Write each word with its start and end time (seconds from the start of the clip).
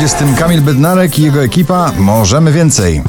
20 0.00 0.24
Kamil 0.38 0.60
Bednarek 0.60 1.18
i 1.18 1.22
jego 1.22 1.42
ekipa 1.42 1.92
Możemy 1.98 2.52
Więcej. 2.52 3.02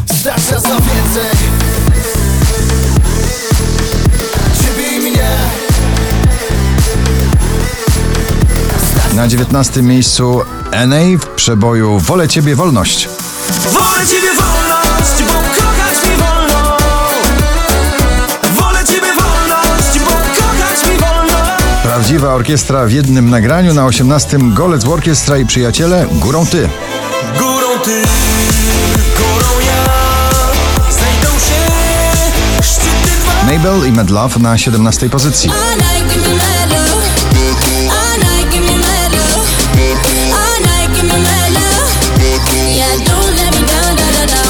Na 9.13 9.27
19 9.27 9.81
miejscu 9.81 10.41
NA 10.87 11.17
w 11.19 11.27
przeboju 11.35 11.99
Wolę 11.99 12.27
Ciebie 12.27 12.55
Wolność. 12.55 13.09
Wolę 13.73 14.07
Ciebie 14.07 14.29
wolność, 14.33 14.80
Prawdziwa 22.21 22.35
orkiestra 22.35 22.85
w 22.85 22.91
jednym 22.91 23.29
nagraniu. 23.29 23.73
Na 23.73 23.85
18 23.85 24.37
Golec 24.41 24.85
Orkiestra 24.85 25.37
i 25.37 25.45
Przyjaciele 25.45 26.07
Górą 26.11 26.45
Ty. 26.45 26.69
Górą 27.39 27.79
Ty, 27.83 28.01
górą 29.17 29.59
ja. 29.67 29.85
Znajdą 30.91 31.39
się 31.39 32.63
szczyty 32.63 33.11
dwa. 33.21 33.53
Mabel 33.53 33.89
i 33.89 33.91
Mad 33.91 34.09
Love 34.09 34.39
na 34.39 34.57
17 34.57 35.09
pozycji. 35.09 35.51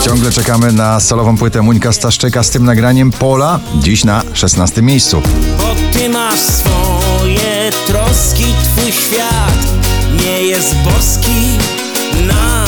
Ciągle 0.06 0.32
czekamy 0.32 0.72
na 0.72 1.00
solową 1.00 1.38
płytę 1.38 1.62
Muńka 1.62 1.94
Staszczyka 1.94 2.44
z 2.44 2.50
tym 2.50 2.66
nagraniem 2.66 3.12
Pola, 3.12 3.60
dziś 3.80 4.04
na 4.04 4.24
16 4.34 4.82
miejscu. 4.82 5.22
Bo 5.58 5.76
Ty 5.94 6.10
masz 6.10 6.40
swoje 7.22 7.72
troski, 7.88 8.46
Twój 8.64 8.92
świat 8.92 9.60
nie 10.24 10.44
jest 10.44 10.76
boski 10.76 11.58
Na 12.28 12.66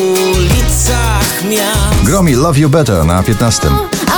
ulicach 0.00 1.44
miast 1.50 2.04
Gromi 2.04 2.34
Love 2.34 2.58
You 2.58 2.68
Better 2.68 3.04
na 3.04 3.22
15. 3.22 3.68
I 3.68 3.70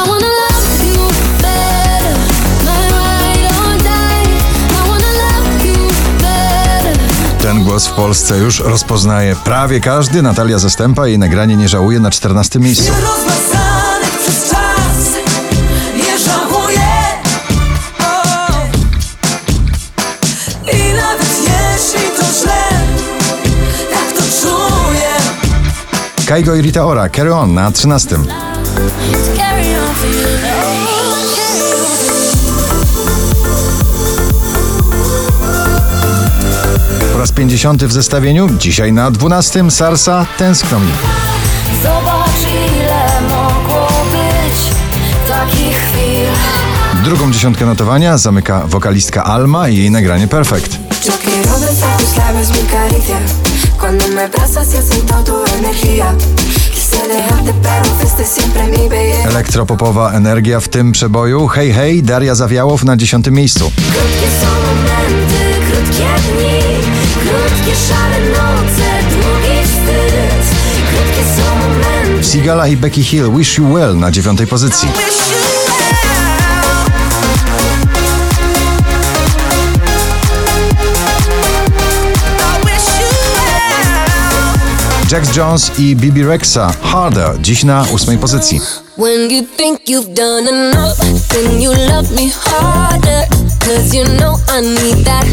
wanna 0.08 0.26
love 0.26 0.86
you 0.86 1.08
better. 1.42 2.16
My 2.64 2.88
ride 2.88 3.48
or 3.58 3.82
die. 3.82 4.28
I 4.70 4.88
wanna 4.88 5.12
love 5.12 5.66
you 5.66 5.88
better. 6.20 6.98
Ten 7.40 7.64
głos 7.64 7.86
w 7.86 7.92
Polsce 7.92 8.38
już 8.38 8.60
rozpoznaje 8.60 9.36
prawie 9.36 9.80
każdy. 9.80 10.22
Natalia 10.22 10.58
Zastępa 10.58 11.06
jej 11.06 11.18
nagranie 11.18 11.56
nie 11.56 11.68
żałuje 11.68 12.00
na 12.00 12.10
14 12.10 12.58
miejscu. 12.58 12.92
Kaigo 26.32 26.54
i 26.54 26.62
Rita 26.62 26.86
Ora, 26.86 27.08
Carry 27.08 27.30
On 27.30 27.54
na 27.54 27.70
13. 27.70 28.16
Carry 29.36 29.76
on 29.76 29.94
for 29.94 30.08
you. 30.10 30.16
Po 37.12 37.18
raz 37.18 37.32
50 37.32 37.84
w 37.84 37.92
zestawieniu, 37.92 38.48
dzisiaj 38.58 38.92
na 38.92 39.10
12 39.10 39.70
Sarsa 39.70 40.26
Tęskno 40.38 40.80
mi. 40.80 40.92
Zobacz, 41.82 42.52
ile 42.76 43.20
mogło 43.28 43.88
być 44.12 44.76
takich 45.28 45.76
chwil. 45.76 46.26
Drugą 47.04 47.32
dziesiątkę 47.32 47.66
notowania 47.66 48.18
zamyka 48.18 48.66
wokalistka 48.66 49.24
Alma 49.24 49.68
i 49.68 49.76
jej 49.76 49.90
nagranie 49.90 50.28
Perfect. 50.28 50.78
Cuando 53.82 54.06
me 54.14 54.22
abrazas 54.22 54.68
y 54.74 54.94
siento 54.94 55.14
tu 55.24 55.34
energía. 55.58 56.14
Elektropopowa 59.24 60.12
energia 60.12 60.60
w 60.60 60.68
tym 60.68 60.92
przeboju. 60.92 61.48
Hej, 61.48 61.72
hej, 61.72 62.02
Daria 62.02 62.34
Zawiałow 62.34 62.84
na 62.84 62.96
10 62.96 63.26
miejscu. 63.30 63.72
Krótkie 63.76 64.28
są 64.40 64.46
momenty, 64.46 65.42
krótkie 65.70 66.04
dni, 66.04 66.60
krótkie 67.14 67.76
szare 67.88 68.20
noce, 68.28 68.88
długi 69.10 69.64
wstyd. 69.64 70.44
Krótkie 70.90 71.24
są 71.36 71.56
momenty. 71.56 72.24
Sigala 72.24 72.68
i 72.68 72.76
Becky 72.76 73.02
Hill, 73.02 73.30
Wish 73.36 73.58
You 73.58 73.74
Well 73.74 73.96
na 73.96 74.10
9 74.10 74.40
pozycji. 74.50 74.88
Jax 85.12 85.36
Jones 85.36 85.72
i 85.78 85.96
Bibi 85.96 86.24
Rexa, 86.24 86.72
Harder, 86.82 87.40
dziś 87.40 87.64
na 87.64 87.86
8 87.94 88.18
pozycji. 88.18 88.60
When 88.98 89.30
you 89.30 89.42
think 89.56 89.80
you've 89.88 90.14
done 90.14 90.48
enough, 90.48 90.96
then 91.28 91.62
you 91.62 91.70
love 91.70 92.14
me 92.14 92.30
harder. 92.44 93.26
Cause 93.58 93.96
you 93.96 94.04
know 94.04 94.38
I 94.58 94.62
need 94.62 95.04
that. 95.04 95.26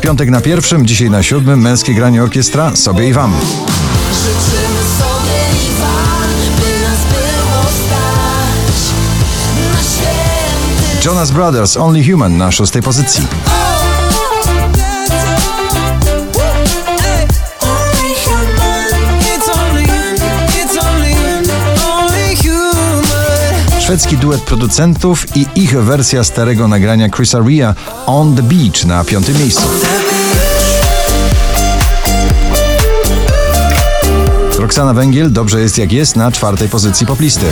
Piątek 0.00 0.30
na 0.30 0.40
pierwszym, 0.40 0.86
dzisiaj 0.86 1.10
na 1.10 1.22
siódmym, 1.22 1.60
męskie 1.60 1.94
granie 1.94 2.22
orkiestra 2.22 2.76
sobie 2.76 3.08
i 3.08 3.12
wam. 3.12 3.32
Życzymy 4.12 4.82
sobie 4.98 5.66
i 5.66 5.80
wam, 5.80 6.30
by 6.56 6.80
nas 6.82 7.00
było 7.12 7.62
stać 7.62 8.92
na 9.72 9.82
święty 9.82 11.06
Jonas 11.08 11.30
Brothers, 11.30 11.76
Only 11.76 12.04
Human 12.04 12.36
na 12.36 12.52
szóstej 12.52 12.82
pozycji. 12.82 13.26
Szwedzki 23.84 24.16
duet 24.16 24.40
producentów 24.40 25.36
i 25.36 25.46
ich 25.54 25.82
wersja 25.82 26.24
starego 26.24 26.68
nagrania 26.68 27.08
Chrisa 27.08 27.38
Ria 27.38 27.74
On 28.06 28.36
the 28.36 28.42
Beach 28.42 28.84
na 28.84 29.04
piątym 29.04 29.38
miejscu. 29.38 29.62
Roxana 34.58 34.94
Węgiel, 34.94 35.32
Dobrze 35.32 35.60
jest 35.60 35.78
jak 35.78 35.92
jest 35.92 36.16
na 36.16 36.32
czwartej 36.32 36.68
pozycji 36.68 37.06
poplisty. 37.06 37.46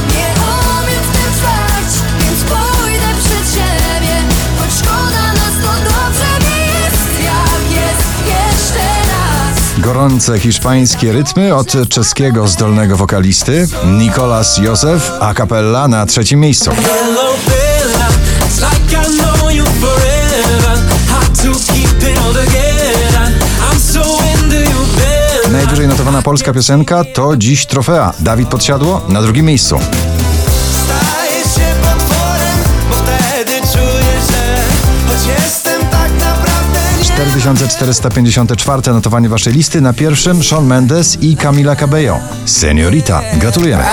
Gorące 9.93 10.41
hiszpańskie 10.41 11.13
rytmy 11.13 11.55
od 11.55 11.89
czeskiego 11.89 12.49
zdolnego 12.49 12.97
wokalisty 12.97 13.69
Nicolas 13.87 14.59
Józef 14.59 15.13
a 15.21 15.35
cappella 15.35 15.89
na 15.89 16.07
trzecim 16.07 16.41
miejscu. 16.41 16.71
Najwyżej 25.53 25.89
notowana 25.89 26.23
polska 26.23 26.53
piosenka 26.53 27.05
to 27.05 27.37
dziś 27.37 27.67
trofea. 27.67 28.13
Dawid 28.21 28.49
Podsiadło 28.49 29.01
na 29.09 29.23
drugim 29.23 29.47
miejscu. 29.47 29.79
4454 37.23 38.93
notowanie 38.93 39.29
waszej 39.29 39.53
listy. 39.53 39.81
Na 39.81 39.93
pierwszym 39.93 40.43
Shawn 40.43 40.67
Mendes 40.67 41.19
i 41.23 41.37
Camila 41.37 41.77
Cabello. 41.77 42.19
Seniorita. 42.45 43.23
Gratulujemy. 43.37 43.85